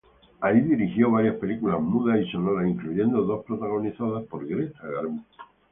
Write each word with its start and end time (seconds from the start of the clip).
Ahí, 0.39 0.59
dirigió 0.61 1.11
varias 1.11 1.35
películas 1.35 1.79
mudas 1.79 2.19
y 2.19 2.31
sonoras, 2.31 2.67
incluyendo 2.67 3.21
dos 3.21 3.45
protagonizadas 3.45 4.25
por 4.25 4.47
Greta 4.47 4.79
Garbo. 4.81 5.23